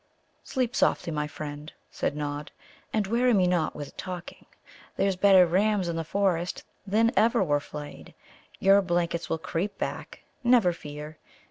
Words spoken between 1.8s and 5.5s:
said Nod, "and weary me not with talking. There's better